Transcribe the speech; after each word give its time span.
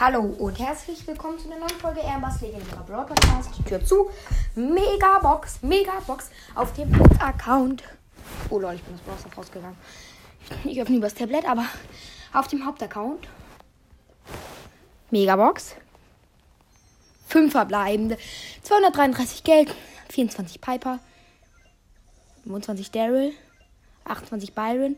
Hallo 0.00 0.20
und 0.22 0.58
herzlich 0.58 1.06
willkommen 1.06 1.38
zu 1.38 1.44
einer 1.50 1.58
neuen 1.58 1.78
Folge 1.78 2.00
Airbus 2.00 2.40
Legendärer 2.40 2.84
Brawl 2.84 3.04
Podcast. 3.04 3.50
Tür 3.68 3.84
zu. 3.84 4.08
Megabox, 4.54 5.62
Megabox 5.62 6.30
auf 6.54 6.72
dem 6.72 6.98
Hauptaccount. 6.98 7.84
Oh 8.48 8.58
lol, 8.58 8.76
ich 8.76 8.82
bin 8.82 8.94
aus 8.94 9.02
Browser 9.02 9.36
rausgegangen. 9.36 9.76
Ich 10.64 10.80
öffne 10.80 10.96
übers 10.96 11.12
Tablet, 11.12 11.44
aber 11.46 11.66
auf 12.32 12.48
dem 12.48 12.64
Hauptaccount. 12.64 13.28
Megabox. 15.10 15.74
5 17.26 17.52
verbleibende. 17.52 18.16
233 18.62 19.44
Geld. 19.44 19.74
24 20.08 20.62
Piper. 20.62 20.98
25 22.44 22.90
Daryl. 22.90 23.34
28 24.04 24.54
Byron. 24.54 24.96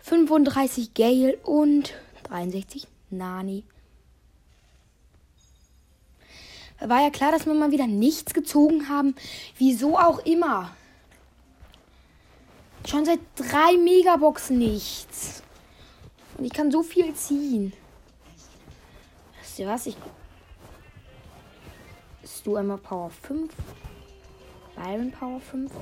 35 0.00 0.94
Gale 0.94 1.36
und 1.44 1.94
63 2.24 2.88
Nani. 3.10 3.62
War 6.80 7.02
ja 7.02 7.10
klar, 7.10 7.32
dass 7.32 7.46
wir 7.46 7.54
mal 7.54 7.70
wieder 7.70 7.86
nichts 7.86 8.34
gezogen 8.34 8.88
haben. 8.88 9.14
Wieso 9.56 9.98
auch 9.98 10.18
immer. 10.20 10.76
Schon 12.86 13.04
seit 13.04 13.20
drei 13.34 13.76
Megaboxen 13.76 14.58
nichts. 14.58 15.42
Und 16.36 16.44
ich 16.44 16.52
kann 16.52 16.70
so 16.70 16.82
viel 16.82 17.14
ziehen. 17.14 17.72
Weißt 19.38 19.58
du 19.58 19.66
was? 19.66 19.86
Ich. 19.86 19.96
Ist 22.22 22.46
du 22.46 22.56
einmal 22.56 22.78
Power 22.78 23.10
5? 23.10 23.52
Byron 24.76 25.10
Power 25.10 25.40
5? 25.40 25.72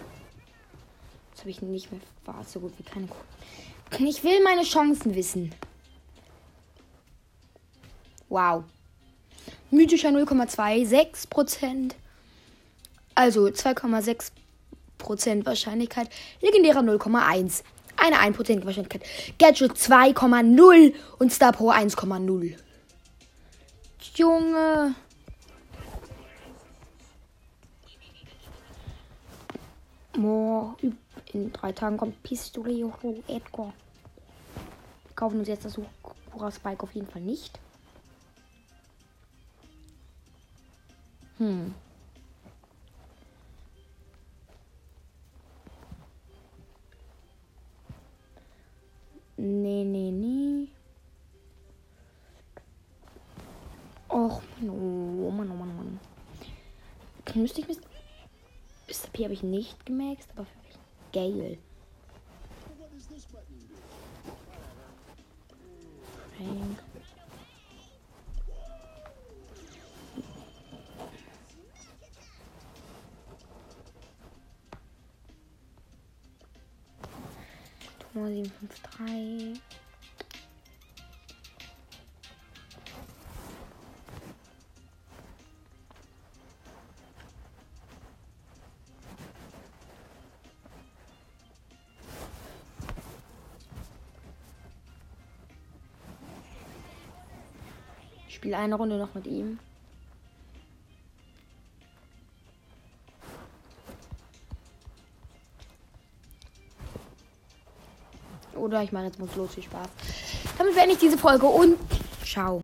Das 1.33 1.41
habe 1.41 1.51
ich 1.51 1.61
nicht 1.61 1.91
mehr. 1.91 2.01
War 2.25 2.45
so 2.45 2.61
gut 2.61 2.73
wie 2.79 2.85
keine. 2.85 3.09
Ich 3.99 4.23
will 4.23 4.43
meine 4.43 4.63
Chancen 4.63 5.15
wissen. 5.15 5.55
Wow. 8.29 8.65
Mythischer 9.75 10.11
0,26%. 10.11 11.93
Also 13.15 13.47
2,6% 13.47 15.47
Wahrscheinlichkeit. 15.47 16.09
Legendärer 16.41 16.81
0,1. 16.81 17.63
Eine 17.97 18.17
1% 18.17 18.65
Wahrscheinlichkeit. 18.65 19.03
Gadget 19.39 19.73
2,0 19.73 20.95
und 21.19 21.33
Star 21.33 21.53
Power 21.53 21.75
1,0. 21.75 22.57
Junge. 24.17 24.95
Boah, 30.13 30.77
in 31.33 31.53
drei 31.53 31.73
Tagen 31.73 31.97
kommt 31.97 32.23
Pistolero 32.23 33.23
Edgar. 33.27 33.73
Wir 35.07 35.17
kaufen 35.17 35.41
uns 35.41 35.49
jetzt 35.49 35.65
das 35.65 35.77
Hura 36.33 36.53
Spike 36.53 36.85
auf 36.85 36.95
jeden 36.95 37.09
Fall 37.09 37.23
nicht. 37.23 37.59
Hm. 41.39 41.75
Nee, 49.37 49.85
nee, 49.85 50.11
nee. 50.13 50.69
Och, 54.09 54.43
Mann, 54.61 54.71
oh 54.71 55.31
Mann, 55.33 55.51
oh 55.51 55.55
Mann, 55.57 55.71
oh 55.71 55.77
Mann. 55.77 56.01
Müsste 57.35 57.61
ich 57.61 57.69
Mr. 57.69 57.83
Mr. 58.89 59.09
P 59.13 59.25
habe 59.25 59.35
ich 59.35 59.43
nicht 59.43 59.85
gemaxt, 59.87 60.29
aber 60.37 60.47
für 60.47 60.59
mich 60.59 60.79
Gale. 61.13 61.59
0,753. 78.15 79.61
Ich 98.29 98.35
spiele 98.37 98.59
eine 98.59 98.75
Runde 98.77 98.99
noch 98.99 99.15
mit 99.15 99.27
ihm. 99.27 99.59
Oder 108.57 108.83
ich 108.83 108.93
mache 108.93 109.05
jetzt 109.05 109.19
muss 109.19 109.35
los, 109.37 109.55
viel 109.55 109.65
Spaß. 109.65 109.89
Damit 110.59 110.75
beende 110.75 110.93
ich 110.93 110.99
diese 110.99 111.19
Folge 111.19 111.47
und 111.47 111.77
ciao. 112.25 112.53